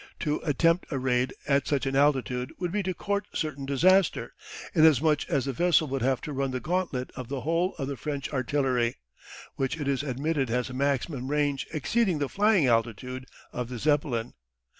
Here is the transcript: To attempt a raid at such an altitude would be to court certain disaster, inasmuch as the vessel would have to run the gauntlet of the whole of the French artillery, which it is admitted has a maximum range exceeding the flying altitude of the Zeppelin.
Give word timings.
To 0.21 0.37
attempt 0.43 0.87
a 0.91 0.97
raid 0.97 1.31
at 1.47 1.67
such 1.67 1.85
an 1.85 1.95
altitude 1.95 2.51
would 2.57 2.71
be 2.71 2.81
to 2.81 2.93
court 2.95 3.27
certain 3.33 3.67
disaster, 3.67 4.33
inasmuch 4.73 5.29
as 5.29 5.45
the 5.45 5.53
vessel 5.53 5.87
would 5.89 6.01
have 6.01 6.21
to 6.21 6.33
run 6.33 6.49
the 6.49 6.59
gauntlet 6.59 7.11
of 7.15 7.27
the 7.29 7.41
whole 7.41 7.75
of 7.75 7.87
the 7.87 7.95
French 7.97 8.27
artillery, 8.33 8.95
which 9.57 9.79
it 9.79 9.87
is 9.87 10.01
admitted 10.01 10.49
has 10.49 10.71
a 10.71 10.73
maximum 10.73 11.27
range 11.27 11.67
exceeding 11.71 12.17
the 12.17 12.29
flying 12.29 12.65
altitude 12.65 13.27
of 13.53 13.69
the 13.69 13.77
Zeppelin. 13.77 14.33